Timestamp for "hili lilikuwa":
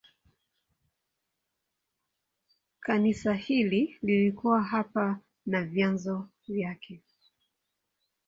3.33-4.63